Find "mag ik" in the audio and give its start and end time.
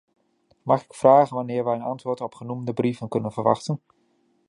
0.63-0.93